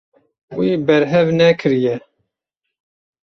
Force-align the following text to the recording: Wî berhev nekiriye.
Wî 0.57 0.71
berhev 0.87 1.27
nekiriye. 1.39 1.95